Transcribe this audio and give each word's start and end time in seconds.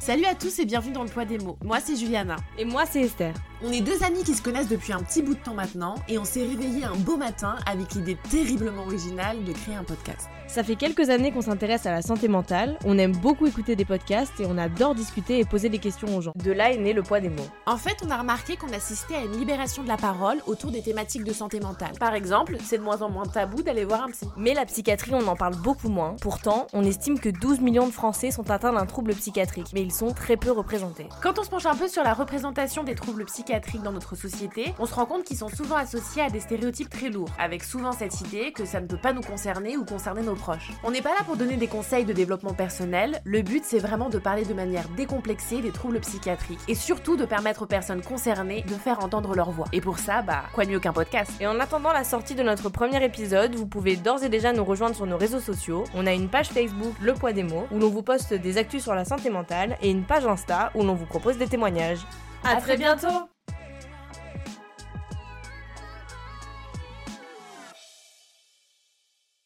Salut 0.00 0.24
à 0.24 0.34
tous 0.34 0.58
et 0.58 0.64
bienvenue 0.64 0.92
dans 0.92 1.04
le 1.04 1.08
poids 1.08 1.24
des 1.24 1.38
mots. 1.38 1.56
Moi 1.62 1.78
c'est 1.80 1.96
Juliana. 1.96 2.36
Et 2.58 2.64
moi 2.64 2.84
c'est 2.86 3.02
Esther. 3.02 3.34
On 3.64 3.70
est 3.70 3.80
deux 3.80 4.02
amis 4.02 4.24
qui 4.24 4.34
se 4.34 4.42
connaissent 4.42 4.68
depuis 4.68 4.92
un 4.92 4.98
petit 4.98 5.22
bout 5.22 5.34
de 5.34 5.38
temps 5.38 5.54
maintenant 5.54 5.94
et 6.08 6.18
on 6.18 6.24
s'est 6.24 6.42
réveillé 6.42 6.82
un 6.82 6.96
beau 6.96 7.16
matin 7.16 7.54
avec 7.64 7.94
l'idée 7.94 8.16
terriblement 8.28 8.82
originale 8.82 9.44
de 9.44 9.52
créer 9.52 9.76
un 9.76 9.84
podcast. 9.84 10.28
Ça 10.48 10.64
fait 10.64 10.74
quelques 10.74 11.08
années 11.08 11.30
qu'on 11.30 11.42
s'intéresse 11.42 11.86
à 11.86 11.92
la 11.92 12.02
santé 12.02 12.28
mentale, 12.28 12.76
on 12.84 12.98
aime 12.98 13.12
beaucoup 13.12 13.46
écouter 13.46 13.76
des 13.76 13.84
podcasts 13.84 14.38
et 14.40 14.46
on 14.46 14.58
adore 14.58 14.94
discuter 14.94 15.38
et 15.38 15.44
poser 15.44 15.68
des 15.68 15.78
questions 15.78 16.14
aux 16.14 16.20
gens. 16.20 16.32
De 16.34 16.50
là 16.52 16.72
est 16.72 16.76
né 16.76 16.92
le 16.92 17.02
poids 17.02 17.20
des 17.20 17.30
mots. 17.30 17.46
En 17.64 17.78
fait, 17.78 17.96
on 18.04 18.10
a 18.10 18.18
remarqué 18.18 18.56
qu'on 18.56 18.70
assistait 18.72 19.14
à 19.14 19.22
une 19.22 19.38
libération 19.38 19.82
de 19.84 19.88
la 19.88 19.96
parole 19.96 20.38
autour 20.46 20.72
des 20.72 20.82
thématiques 20.82 21.24
de 21.24 21.32
santé 21.32 21.60
mentale. 21.60 21.92
Par 21.98 22.14
exemple, 22.14 22.56
c'est 22.62 22.78
de 22.78 22.82
moins 22.82 23.00
en 23.00 23.08
moins 23.08 23.24
tabou 23.24 23.62
d'aller 23.62 23.84
voir 23.84 24.02
un 24.02 24.10
psy. 24.10 24.26
Mais 24.36 24.52
la 24.52 24.66
psychiatrie, 24.66 25.14
on 25.14 25.26
en 25.26 25.36
parle 25.36 25.54
beaucoup 25.56 25.88
moins. 25.88 26.16
Pourtant, 26.20 26.66
on 26.74 26.84
estime 26.84 27.18
que 27.18 27.30
12 27.30 27.60
millions 27.60 27.86
de 27.86 27.92
Français 27.92 28.30
sont 28.32 28.50
atteints 28.50 28.72
d'un 28.72 28.86
trouble 28.86 29.14
psychiatrique, 29.14 29.70
mais 29.72 29.82
ils 29.82 29.92
sont 29.92 30.12
très 30.12 30.36
peu 30.36 30.50
représentés. 30.50 31.08
Quand 31.22 31.38
on 31.38 31.44
se 31.44 31.50
penche 31.50 31.66
un 31.66 31.76
peu 31.76 31.88
sur 31.88 32.02
la 32.02 32.12
représentation 32.12 32.82
des 32.82 32.96
troubles 32.96 33.24
psychiatriques 33.24 33.51
dans 33.82 33.92
notre 33.92 34.16
société, 34.16 34.74
on 34.78 34.86
se 34.86 34.94
rend 34.94 35.04
compte 35.04 35.24
qu'ils 35.24 35.36
sont 35.36 35.48
souvent 35.48 35.76
associés 35.76 36.22
à 36.22 36.30
des 36.30 36.40
stéréotypes 36.40 36.88
très 36.88 37.10
lourds, 37.10 37.28
avec 37.38 37.62
souvent 37.62 37.92
cette 37.92 38.20
idée 38.22 38.52
que 38.52 38.64
ça 38.64 38.80
ne 38.80 38.86
peut 38.86 38.96
pas 38.96 39.12
nous 39.12 39.20
concerner 39.20 39.76
ou 39.76 39.84
concerner 39.84 40.22
nos 40.22 40.34
proches. 40.34 40.70
On 40.84 40.90
n'est 40.90 41.02
pas 41.02 41.10
là 41.10 41.22
pour 41.24 41.36
donner 41.36 41.56
des 41.56 41.66
conseils 41.66 42.04
de 42.04 42.12
développement 42.12 42.54
personnel, 42.54 43.20
le 43.24 43.42
but 43.42 43.62
c'est 43.64 43.78
vraiment 43.78 44.08
de 44.08 44.18
parler 44.18 44.44
de 44.44 44.54
manière 44.54 44.88
décomplexée 44.96 45.60
des 45.60 45.70
troubles 45.70 46.00
psychiatriques 46.00 46.60
et 46.66 46.74
surtout 46.74 47.16
de 47.16 47.26
permettre 47.26 47.62
aux 47.62 47.66
personnes 47.66 48.02
concernées 48.02 48.62
de 48.62 48.74
faire 48.74 49.04
entendre 49.04 49.34
leur 49.34 49.50
voix. 49.50 49.66
Et 49.72 49.80
pour 49.80 49.98
ça, 49.98 50.22
bah, 50.22 50.44
quoi 50.54 50.64
de 50.64 50.70
mieux 50.70 50.80
qu'un 50.80 50.92
podcast? 50.92 51.30
Et 51.40 51.46
en 51.46 51.60
attendant 51.60 51.92
la 51.92 52.04
sortie 52.04 52.34
de 52.34 52.42
notre 52.42 52.70
premier 52.70 53.04
épisode, 53.04 53.54
vous 53.54 53.66
pouvez 53.66 53.96
d'ores 53.96 54.24
et 54.24 54.28
déjà 54.28 54.52
nous 54.52 54.64
rejoindre 54.64 54.96
sur 54.96 55.06
nos 55.06 55.18
réseaux 55.18 55.40
sociaux. 55.40 55.84
On 55.94 56.06
a 56.06 56.12
une 56.12 56.28
page 56.28 56.48
Facebook 56.48 56.94
Le 57.00 57.12
Poids 57.12 57.32
des 57.32 57.42
mots 57.42 57.66
où 57.70 57.78
l'on 57.78 57.90
vous 57.90 58.02
poste 58.02 58.32
des 58.32 58.56
actus 58.56 58.82
sur 58.82 58.94
la 58.94 59.04
santé 59.04 59.28
mentale 59.28 59.76
et 59.82 59.90
une 59.90 60.04
page 60.04 60.26
Insta 60.26 60.70
où 60.74 60.82
l'on 60.82 60.94
vous 60.94 61.06
propose 61.06 61.36
des 61.36 61.46
témoignages. 61.46 62.00
À 62.44 62.56
très 62.56 62.76
bientôt 62.76 63.31